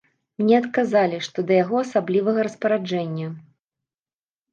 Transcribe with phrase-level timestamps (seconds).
[0.41, 3.27] Мне адказалі, што да яго асаблівага распараджэння.